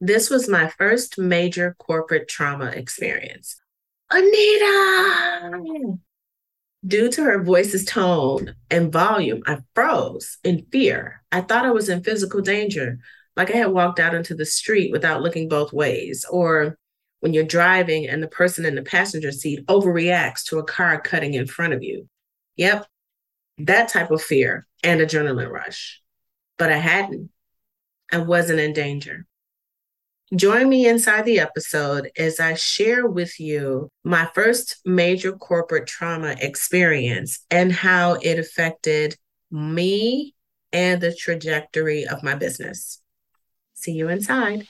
This 0.00 0.30
was 0.30 0.48
my 0.48 0.68
first 0.68 1.18
major 1.18 1.74
corporate 1.78 2.28
trauma 2.28 2.66
experience. 2.66 3.60
Anita! 4.10 5.98
Due 6.86 7.10
to 7.10 7.24
her 7.24 7.42
voice's 7.42 7.84
tone 7.84 8.54
and 8.70 8.92
volume, 8.92 9.42
I 9.46 9.58
froze 9.74 10.38
in 10.44 10.66
fear. 10.70 11.22
I 11.32 11.40
thought 11.40 11.66
I 11.66 11.72
was 11.72 11.88
in 11.88 12.04
physical 12.04 12.40
danger, 12.40 13.00
like 13.36 13.50
I 13.50 13.56
had 13.56 13.72
walked 13.72 13.98
out 13.98 14.14
into 14.14 14.34
the 14.34 14.46
street 14.46 14.92
without 14.92 15.20
looking 15.20 15.48
both 15.48 15.72
ways, 15.72 16.24
or 16.30 16.78
when 17.20 17.34
you're 17.34 17.44
driving 17.44 18.08
and 18.08 18.22
the 18.22 18.28
person 18.28 18.64
in 18.64 18.76
the 18.76 18.82
passenger 18.82 19.32
seat 19.32 19.66
overreacts 19.66 20.44
to 20.44 20.58
a 20.58 20.64
car 20.64 21.00
cutting 21.00 21.34
in 21.34 21.48
front 21.48 21.72
of 21.72 21.82
you. 21.82 22.08
Yep, 22.56 22.86
that 23.58 23.88
type 23.88 24.12
of 24.12 24.22
fear 24.22 24.66
and 24.84 25.00
adrenaline 25.00 25.50
rush. 25.50 26.00
But 26.56 26.70
I 26.72 26.76
hadn't. 26.76 27.30
I 28.12 28.18
wasn't 28.18 28.60
in 28.60 28.72
danger. 28.72 29.26
Join 30.36 30.68
me 30.68 30.86
inside 30.86 31.24
the 31.24 31.40
episode 31.40 32.10
as 32.14 32.38
I 32.38 32.52
share 32.52 33.06
with 33.06 33.40
you 33.40 33.88
my 34.04 34.28
first 34.34 34.76
major 34.84 35.32
corporate 35.32 35.86
trauma 35.86 36.36
experience 36.38 37.46
and 37.50 37.72
how 37.72 38.18
it 38.20 38.38
affected 38.38 39.16
me 39.50 40.34
and 40.70 41.00
the 41.00 41.14
trajectory 41.14 42.06
of 42.06 42.22
my 42.22 42.34
business. 42.34 43.00
See 43.72 43.92
you 43.92 44.10
inside. 44.10 44.68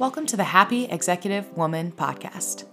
Welcome 0.00 0.26
to 0.26 0.36
the 0.36 0.42
Happy 0.42 0.86
Executive 0.86 1.56
Woman 1.56 1.92
podcast. 1.92 2.64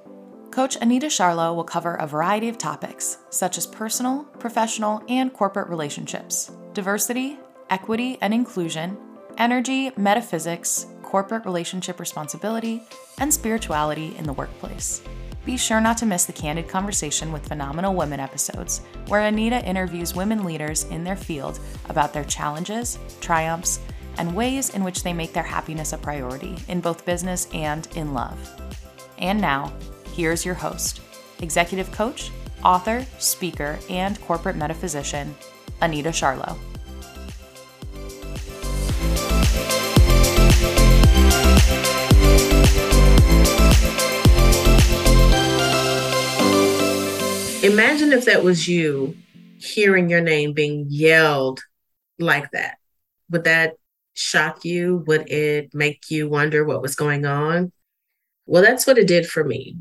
Coach 0.60 0.78
Anita 0.82 1.06
Charlo 1.06 1.56
will 1.56 1.64
cover 1.64 1.96
a 1.96 2.06
variety 2.06 2.50
of 2.50 2.58
topics, 2.58 3.20
such 3.30 3.58
as 3.58 3.66
personal, 3.66 4.26
professional, 4.40 5.02
and 5.08 5.32
corporate 5.32 5.70
relationships, 5.70 6.52
diversity, 6.74 7.40
equity 7.70 8.18
and 8.20 8.34
inclusion, 8.34 8.98
energy, 9.38 9.90
metaphysics, 9.96 10.88
corporate 11.02 11.46
relationship 11.46 11.98
responsibility, 11.98 12.84
and 13.20 13.34
spirituality 13.34 14.14
in 14.18 14.26
the 14.26 14.34
workplace. 14.34 15.02
Be 15.46 15.56
sure 15.56 15.80
not 15.80 15.98
to 16.00 16.06
miss 16.06 16.26
the 16.26 16.34
Candid 16.34 16.68
Conversation 16.68 17.32
with 17.32 17.48
Phenomenal 17.48 17.96
Women 17.96 18.20
episodes, 18.20 18.82
where 19.08 19.22
Anita 19.22 19.66
interviews 19.66 20.14
women 20.14 20.44
leaders 20.44 20.84
in 20.84 21.06
their 21.06 21.16
field 21.16 21.58
about 21.88 22.12
their 22.12 22.26
challenges, 22.26 23.00
triumphs, 23.22 23.80
and 24.18 24.36
ways 24.36 24.72
in 24.72 24.84
which 24.84 25.04
they 25.04 25.14
make 25.14 25.32
their 25.32 25.42
happiness 25.42 25.94
a 25.94 25.98
priority 25.98 26.58
in 26.68 26.82
both 26.82 27.06
business 27.06 27.48
and 27.54 27.88
in 27.96 28.14
love. 28.14 28.38
And 29.20 29.40
now, 29.40 29.74
here's 30.20 30.44
your 30.44 30.54
host, 30.54 31.00
executive 31.42 31.90
coach, 31.94 32.30
author, 32.66 33.06
speaker, 33.20 33.80
and 33.90 34.20
corporate 34.20 34.58
metaphysician, 34.58 35.34
Anita 35.80 36.10
Charlo. 36.10 36.58
Imagine 47.64 48.12
if 48.12 48.26
that 48.26 48.44
was 48.44 48.68
you 48.68 49.16
hearing 49.58 50.10
your 50.10 50.20
name 50.20 50.52
being 50.52 50.86
yelled 50.90 51.62
like 52.18 52.52
that. 52.52 52.76
Would 53.30 53.46
that 53.46 53.76
shock 54.16 54.66
you? 54.66 55.02
Would 55.08 55.32
it 55.32 55.74
make 55.74 56.10
you 56.10 56.28
wonder 56.28 56.66
what 56.66 56.82
was 56.82 56.96
going 56.96 57.26
on? 57.26 57.72
Well, 58.46 58.62
that's 58.62 58.86
what 58.86 58.98
it 58.98 59.08
did 59.08 59.26
for 59.26 59.46
me. 59.46 59.78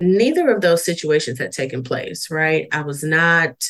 Neither 0.00 0.48
of 0.48 0.62
those 0.62 0.84
situations 0.84 1.38
had 1.38 1.52
taken 1.52 1.82
place, 1.82 2.30
right? 2.30 2.66
I 2.72 2.82
was 2.82 3.04
not 3.04 3.64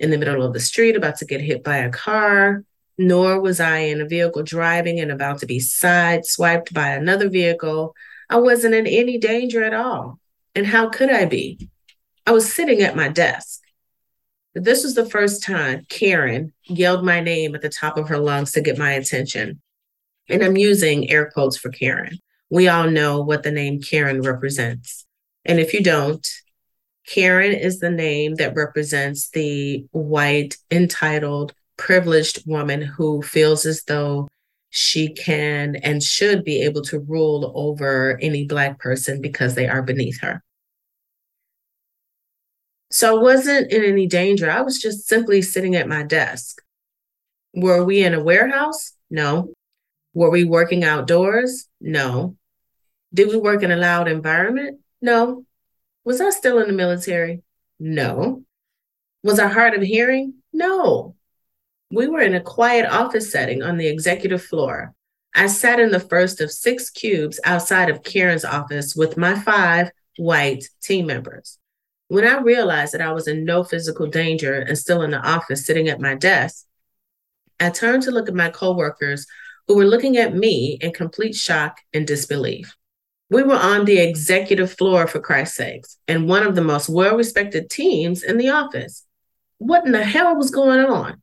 in 0.00 0.10
the 0.10 0.18
middle 0.18 0.42
of 0.42 0.52
the 0.52 0.60
street 0.60 0.96
about 0.96 1.16
to 1.18 1.24
get 1.24 1.40
hit 1.40 1.62
by 1.62 1.76
a 1.76 1.90
car, 1.90 2.64
nor 2.96 3.40
was 3.40 3.60
I 3.60 3.78
in 3.78 4.00
a 4.00 4.06
vehicle 4.06 4.42
driving 4.42 4.98
and 4.98 5.10
about 5.10 5.38
to 5.40 5.46
be 5.46 5.58
sideswiped 5.58 6.72
by 6.72 6.88
another 6.88 7.28
vehicle. 7.28 7.94
I 8.30 8.36
wasn't 8.36 8.74
in 8.74 8.86
any 8.86 9.18
danger 9.18 9.62
at 9.62 9.74
all. 9.74 10.18
And 10.54 10.66
how 10.66 10.88
could 10.88 11.10
I 11.10 11.26
be? 11.26 11.68
I 12.26 12.32
was 12.32 12.52
sitting 12.52 12.80
at 12.80 12.96
my 12.96 13.08
desk. 13.08 13.60
This 14.54 14.84
was 14.84 14.94
the 14.94 15.04
first 15.04 15.42
time 15.42 15.84
Karen 15.88 16.52
yelled 16.64 17.04
my 17.04 17.20
name 17.20 17.54
at 17.54 17.60
the 17.60 17.68
top 17.68 17.98
of 17.98 18.08
her 18.08 18.18
lungs 18.18 18.52
to 18.52 18.60
get 18.60 18.78
my 18.78 18.92
attention. 18.92 19.60
And 20.28 20.42
I'm 20.42 20.56
using 20.56 21.10
air 21.10 21.30
quotes 21.30 21.56
for 21.56 21.70
Karen. 21.70 22.18
We 22.50 22.68
all 22.68 22.88
know 22.88 23.20
what 23.20 23.42
the 23.42 23.50
name 23.50 23.82
Karen 23.82 24.22
represents. 24.22 25.03
And 25.44 25.60
if 25.60 25.74
you 25.74 25.82
don't, 25.82 26.26
Karen 27.06 27.52
is 27.52 27.80
the 27.80 27.90
name 27.90 28.36
that 28.36 28.54
represents 28.54 29.28
the 29.30 29.86
white, 29.90 30.56
entitled, 30.70 31.54
privileged 31.76 32.42
woman 32.46 32.80
who 32.80 33.20
feels 33.22 33.66
as 33.66 33.82
though 33.84 34.28
she 34.70 35.12
can 35.12 35.76
and 35.76 36.02
should 36.02 36.44
be 36.44 36.62
able 36.62 36.82
to 36.82 36.98
rule 37.00 37.52
over 37.54 38.18
any 38.20 38.44
Black 38.44 38.78
person 38.78 39.20
because 39.20 39.54
they 39.54 39.68
are 39.68 39.82
beneath 39.82 40.20
her. 40.20 40.42
So 42.90 43.18
I 43.18 43.22
wasn't 43.22 43.72
in 43.72 43.84
any 43.84 44.06
danger. 44.06 44.50
I 44.50 44.62
was 44.62 44.80
just 44.80 45.06
simply 45.06 45.42
sitting 45.42 45.74
at 45.74 45.88
my 45.88 46.04
desk. 46.04 46.62
Were 47.52 47.84
we 47.84 48.04
in 48.04 48.14
a 48.14 48.22
warehouse? 48.22 48.92
No. 49.10 49.52
Were 50.12 50.30
we 50.30 50.44
working 50.44 50.84
outdoors? 50.84 51.68
No. 51.80 52.36
Did 53.12 53.28
we 53.28 53.36
work 53.36 53.62
in 53.62 53.72
a 53.72 53.76
loud 53.76 54.08
environment? 54.08 54.80
No. 55.04 55.44
Was 56.06 56.22
I 56.22 56.30
still 56.30 56.60
in 56.60 56.66
the 56.66 56.72
military? 56.72 57.42
No. 57.78 58.42
Was 59.22 59.38
I 59.38 59.48
hard 59.48 59.74
of 59.74 59.82
hearing? 59.82 60.36
No. 60.50 61.14
We 61.90 62.08
were 62.08 62.22
in 62.22 62.34
a 62.34 62.40
quiet 62.40 62.86
office 62.90 63.30
setting 63.30 63.62
on 63.62 63.76
the 63.76 63.86
executive 63.86 64.42
floor. 64.42 64.94
I 65.34 65.48
sat 65.48 65.78
in 65.78 65.90
the 65.90 66.00
first 66.00 66.40
of 66.40 66.50
six 66.50 66.88
cubes 66.88 67.38
outside 67.44 67.90
of 67.90 68.02
Karen's 68.02 68.46
office 68.46 68.96
with 68.96 69.18
my 69.18 69.38
five 69.38 69.90
white 70.16 70.64
team 70.82 71.04
members. 71.04 71.58
When 72.08 72.26
I 72.26 72.38
realized 72.38 72.94
that 72.94 73.02
I 73.02 73.12
was 73.12 73.28
in 73.28 73.44
no 73.44 73.62
physical 73.62 74.06
danger 74.06 74.54
and 74.54 74.78
still 74.78 75.02
in 75.02 75.10
the 75.10 75.20
office 75.20 75.66
sitting 75.66 75.90
at 75.90 76.00
my 76.00 76.14
desk, 76.14 76.64
I 77.60 77.68
turned 77.68 78.04
to 78.04 78.10
look 78.10 78.30
at 78.30 78.34
my 78.34 78.48
coworkers 78.48 79.26
who 79.68 79.76
were 79.76 79.84
looking 79.84 80.16
at 80.16 80.34
me 80.34 80.78
in 80.80 80.94
complete 80.94 81.34
shock 81.34 81.76
and 81.92 82.06
disbelief. 82.06 82.74
We 83.34 83.42
were 83.42 83.56
on 83.56 83.84
the 83.84 83.98
executive 83.98 84.74
floor, 84.74 85.08
for 85.08 85.18
Christ's 85.18 85.56
sakes, 85.56 85.98
and 86.06 86.28
one 86.28 86.44
of 86.44 86.54
the 86.54 86.62
most 86.62 86.88
well 86.88 87.16
respected 87.16 87.68
teams 87.68 88.22
in 88.22 88.38
the 88.38 88.50
office. 88.50 89.04
What 89.58 89.84
in 89.84 89.90
the 89.90 90.04
hell 90.04 90.36
was 90.36 90.52
going 90.52 90.78
on? 90.84 91.20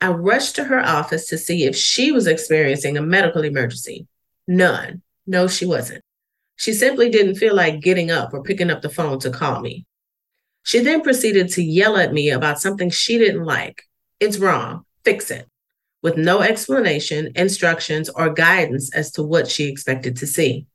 I 0.00 0.08
rushed 0.08 0.56
to 0.56 0.64
her 0.64 0.80
office 0.80 1.26
to 1.26 1.36
see 1.36 1.64
if 1.64 1.76
she 1.76 2.12
was 2.12 2.26
experiencing 2.26 2.96
a 2.96 3.02
medical 3.02 3.44
emergency. 3.44 4.06
None. 4.48 5.02
No, 5.26 5.46
she 5.46 5.66
wasn't. 5.66 6.00
She 6.56 6.72
simply 6.72 7.10
didn't 7.10 7.34
feel 7.34 7.54
like 7.54 7.82
getting 7.82 8.10
up 8.10 8.32
or 8.32 8.42
picking 8.42 8.70
up 8.70 8.80
the 8.80 8.88
phone 8.88 9.18
to 9.18 9.28
call 9.28 9.60
me. 9.60 9.84
She 10.62 10.78
then 10.78 11.02
proceeded 11.02 11.50
to 11.50 11.62
yell 11.62 11.98
at 11.98 12.14
me 12.14 12.30
about 12.30 12.58
something 12.58 12.88
she 12.88 13.18
didn't 13.18 13.44
like. 13.44 13.82
It's 14.18 14.38
wrong. 14.38 14.86
Fix 15.04 15.30
it. 15.30 15.46
With 16.02 16.16
no 16.16 16.40
explanation, 16.40 17.32
instructions, 17.34 18.08
or 18.08 18.32
guidance 18.32 18.94
as 18.94 19.10
to 19.12 19.22
what 19.22 19.50
she 19.50 19.64
expected 19.64 20.16
to 20.16 20.26
see. 20.26 20.68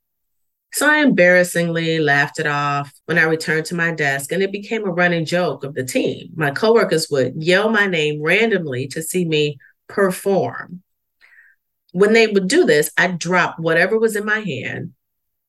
So 0.72 0.88
I 0.88 0.98
embarrassingly 0.98 1.98
laughed 1.98 2.38
it 2.38 2.46
off 2.46 2.92
when 3.06 3.18
I 3.18 3.24
returned 3.24 3.66
to 3.66 3.74
my 3.74 3.90
desk, 3.90 4.30
and 4.30 4.42
it 4.42 4.52
became 4.52 4.86
a 4.86 4.92
running 4.92 5.24
joke 5.24 5.64
of 5.64 5.74
the 5.74 5.84
team. 5.84 6.30
My 6.36 6.52
coworkers 6.52 7.08
would 7.10 7.42
yell 7.42 7.70
my 7.70 7.86
name 7.86 8.22
randomly 8.22 8.86
to 8.88 9.02
see 9.02 9.24
me 9.24 9.58
perform. 9.88 10.82
When 11.92 12.12
they 12.12 12.28
would 12.28 12.46
do 12.46 12.64
this, 12.64 12.90
I'd 12.96 13.18
drop 13.18 13.58
whatever 13.58 13.98
was 13.98 14.14
in 14.14 14.24
my 14.24 14.38
hand, 14.38 14.92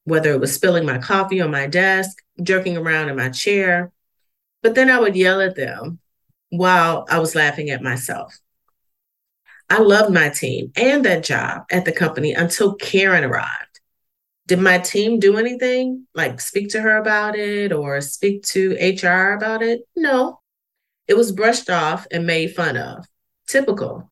whether 0.06 0.32
it 0.32 0.40
was 0.40 0.54
spilling 0.54 0.86
my 0.86 0.98
coffee 0.98 1.40
on 1.40 1.52
my 1.52 1.68
desk, 1.68 2.18
jerking 2.42 2.78
around 2.78 3.10
in 3.10 3.16
my 3.16 3.30
chair, 3.30 3.92
but 4.64 4.76
then 4.76 4.90
I 4.90 5.00
would 5.00 5.16
yell 5.16 5.42
at 5.42 5.56
them 5.56 6.00
while 6.50 7.06
I 7.10 7.20
was 7.20 7.36
laughing 7.36 7.70
at 7.70 7.82
myself. 7.82 8.40
I 9.70 9.80
loved 9.80 10.14
my 10.14 10.30
team 10.30 10.72
and 10.76 11.06
that 11.06 11.24
job 11.24 11.64
at 11.72 11.86
the 11.86 11.92
company 11.92 12.34
until 12.34 12.76
Karen 12.76 13.24
arrived. 13.24 13.71
Did 14.48 14.60
my 14.60 14.80
team 14.80 15.20
do 15.20 15.38
anything 15.38 16.08
like 16.14 16.42
speak 16.42 16.70
to 16.70 16.82
her 16.82 16.98
about 16.98 17.36
it 17.36 17.72
or 17.72 18.02
speak 18.02 18.44
to 18.48 18.74
HR 18.74 19.34
about 19.34 19.62
it? 19.62 19.82
No. 19.96 20.40
It 21.08 21.16
was 21.16 21.32
brushed 21.32 21.70
off 21.70 22.08
and 22.12 22.26
made 22.26 22.56
fun 22.56 22.78
of. 22.78 23.06
Typical. 23.48 24.12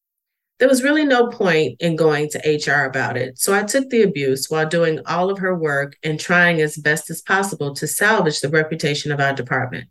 There 0.60 0.68
was 0.68 0.84
really 0.84 1.06
no 1.06 1.28
point 1.28 1.78
in 1.80 1.96
going 1.96 2.30
to 2.30 2.40
HR 2.40 2.86
about 2.86 3.16
it, 3.16 3.40
so 3.40 3.54
I 3.54 3.64
took 3.64 3.90
the 3.90 4.02
abuse 4.02 4.50
while 4.50 4.68
doing 4.68 5.00
all 5.06 5.30
of 5.30 5.40
her 5.40 5.58
work 5.58 5.96
and 6.04 6.20
trying 6.20 6.60
as 6.60 6.76
best 6.76 7.10
as 7.10 7.22
possible 7.22 7.74
to 7.76 7.88
salvage 7.88 8.42
the 8.42 8.50
reputation 8.50 9.14
of 9.14 9.22
our 9.22 9.34
department. 9.34 9.90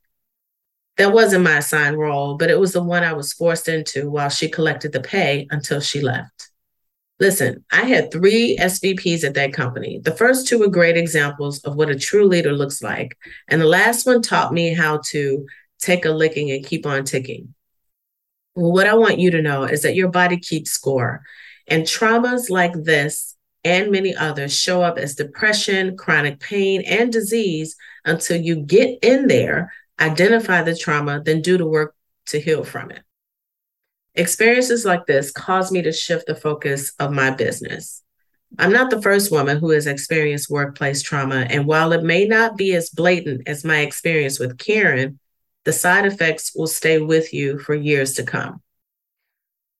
That 0.98 1.14
wasn't 1.14 1.44
my 1.44 1.58
assigned 1.58 1.98
role, 1.98 2.36
but 2.36 2.50
it 2.50 2.60
was 2.60 2.72
the 2.72 2.82
one 2.82 3.02
I 3.02 3.14
was 3.14 3.32
forced 3.32 3.68
into 3.68 4.10
while 4.10 4.28
she 4.28 4.50
collected 4.50 4.92
the 4.92 5.00
pay 5.00 5.46
until 5.50 5.80
she 5.80 6.02
left. 6.02 6.50
Listen, 7.20 7.64
I 7.72 7.82
had 7.82 8.12
three 8.12 8.56
SVPs 8.60 9.24
at 9.24 9.34
that 9.34 9.52
company. 9.52 9.98
The 9.98 10.14
first 10.14 10.46
two 10.46 10.60
were 10.60 10.68
great 10.68 10.96
examples 10.96 11.58
of 11.64 11.74
what 11.74 11.90
a 11.90 11.98
true 11.98 12.26
leader 12.26 12.52
looks 12.52 12.80
like. 12.80 13.18
And 13.48 13.60
the 13.60 13.66
last 13.66 14.06
one 14.06 14.22
taught 14.22 14.52
me 14.52 14.72
how 14.72 15.00
to 15.06 15.44
take 15.80 16.04
a 16.04 16.10
licking 16.10 16.50
and 16.52 16.64
keep 16.64 16.86
on 16.86 17.04
ticking. 17.04 17.54
Well, 18.54 18.72
what 18.72 18.86
I 18.86 18.94
want 18.94 19.18
you 19.18 19.32
to 19.32 19.42
know 19.42 19.64
is 19.64 19.82
that 19.82 19.96
your 19.96 20.08
body 20.08 20.38
keeps 20.38 20.70
score. 20.70 21.22
And 21.66 21.82
traumas 21.84 22.50
like 22.50 22.72
this 22.74 23.36
and 23.64 23.90
many 23.90 24.14
others 24.14 24.56
show 24.56 24.82
up 24.82 24.96
as 24.96 25.16
depression, 25.16 25.96
chronic 25.96 26.38
pain, 26.38 26.82
and 26.82 27.12
disease 27.12 27.76
until 28.04 28.40
you 28.40 28.56
get 28.56 28.98
in 29.02 29.26
there, 29.26 29.72
identify 30.00 30.62
the 30.62 30.76
trauma, 30.76 31.20
then 31.24 31.42
do 31.42 31.58
the 31.58 31.66
work 31.66 31.94
to 32.26 32.40
heal 32.40 32.62
from 32.62 32.92
it. 32.92 33.02
Experiences 34.18 34.84
like 34.84 35.06
this 35.06 35.30
caused 35.30 35.72
me 35.72 35.80
to 35.80 35.92
shift 35.92 36.26
the 36.26 36.34
focus 36.34 36.92
of 36.98 37.12
my 37.12 37.30
business. 37.30 38.02
I'm 38.58 38.72
not 38.72 38.90
the 38.90 39.00
first 39.00 39.30
woman 39.30 39.58
who 39.58 39.70
has 39.70 39.86
experienced 39.86 40.50
workplace 40.50 41.02
trauma, 41.02 41.46
and 41.48 41.66
while 41.66 41.92
it 41.92 42.02
may 42.02 42.24
not 42.24 42.56
be 42.56 42.74
as 42.74 42.90
blatant 42.90 43.46
as 43.46 43.64
my 43.64 43.78
experience 43.78 44.40
with 44.40 44.58
Karen, 44.58 45.20
the 45.64 45.72
side 45.72 46.04
effects 46.04 46.52
will 46.56 46.66
stay 46.66 46.98
with 46.98 47.32
you 47.32 47.60
for 47.60 47.76
years 47.76 48.14
to 48.14 48.24
come. 48.24 48.60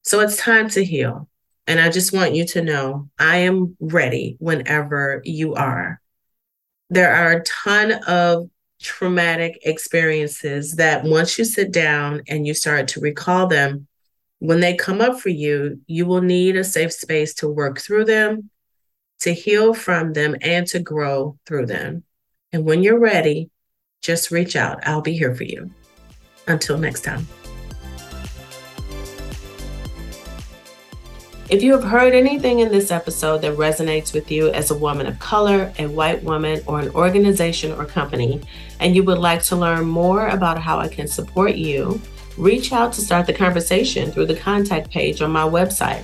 So 0.03 0.21
it's 0.21 0.37
time 0.37 0.69
to 0.69 0.85
heal. 0.85 1.27
And 1.67 1.77
I 1.81 1.89
just 1.89 2.13
want 2.13 2.33
you 2.33 2.45
to 2.47 2.61
know 2.61 3.09
I 3.19 3.39
am 3.39 3.75
ready 3.81 4.37
whenever 4.39 5.21
you 5.25 5.55
are. 5.55 5.99
There 6.89 7.13
are 7.13 7.33
a 7.33 7.43
ton 7.43 7.91
of 8.07 8.49
traumatic 8.79 9.59
experiences 9.63 10.75
that 10.75 11.03
once 11.03 11.37
you 11.37 11.43
sit 11.43 11.73
down 11.73 12.21
and 12.29 12.47
you 12.47 12.53
start 12.53 12.87
to 12.89 13.01
recall 13.01 13.47
them, 13.47 13.87
when 14.39 14.61
they 14.61 14.73
come 14.73 15.01
up 15.01 15.19
for 15.19 15.29
you, 15.29 15.81
you 15.85 16.05
will 16.05 16.21
need 16.21 16.55
a 16.55 16.63
safe 16.63 16.93
space 16.93 17.33
to 17.35 17.49
work 17.49 17.79
through 17.79 18.05
them, 18.05 18.49
to 19.19 19.33
heal 19.33 19.73
from 19.73 20.13
them, 20.13 20.35
and 20.41 20.65
to 20.67 20.79
grow 20.79 21.37
through 21.45 21.65
them. 21.65 22.03
And 22.53 22.63
when 22.63 22.81
you're 22.81 22.99
ready, 22.99 23.49
just 24.01 24.31
reach 24.31 24.55
out. 24.55 24.79
I'll 24.87 25.01
be 25.01 25.17
here 25.17 25.35
for 25.35 25.43
you. 25.43 25.69
Until 26.47 26.77
next 26.77 27.01
time. 27.01 27.27
If 31.49 31.61
you 31.61 31.73
have 31.73 31.83
heard 31.83 32.13
anything 32.13 32.59
in 32.59 32.71
this 32.71 32.91
episode 32.91 33.39
that 33.39 33.57
resonates 33.57 34.13
with 34.13 34.31
you 34.31 34.49
as 34.51 34.71
a 34.71 34.75
woman 34.75 35.07
of 35.07 35.19
color, 35.19 35.73
a 35.79 35.87
white 35.87 36.23
woman, 36.23 36.61
or 36.65 36.79
an 36.79 36.89
organization 36.91 37.73
or 37.73 37.85
company, 37.85 38.39
and 38.79 38.95
you 38.95 39.03
would 39.03 39.17
like 39.17 39.43
to 39.43 39.55
learn 39.55 39.85
more 39.85 40.27
about 40.27 40.59
how 40.59 40.79
I 40.79 40.87
can 40.87 41.07
support 41.07 41.55
you, 41.55 41.99
reach 42.39 42.71
out 42.71 42.93
to 42.93 43.01
start 43.01 43.27
the 43.27 43.33
conversation 43.33 44.11
through 44.11 44.25
the 44.25 44.35
contact 44.35 44.89
page 44.89 45.21
on 45.21 45.31
my 45.31 45.43
website, 45.43 46.03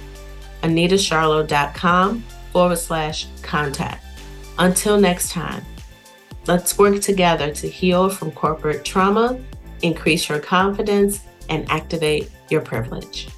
anitasharlow.com 0.62 2.22
forward 2.52 2.78
slash 2.78 3.28
contact. 3.42 4.06
Until 4.60 5.00
next 5.00 5.32
time, 5.32 5.64
let's 6.46 6.78
work 6.78 7.02
together 7.02 7.52
to 7.54 7.68
heal 7.68 8.10
from 8.10 8.32
corporate 8.32 8.86
trauma, 8.86 9.40
increase 9.82 10.30
your 10.30 10.40
confidence, 10.40 11.22
and 11.50 11.70
activate 11.70 12.30
your 12.50 12.62
privilege. 12.62 13.30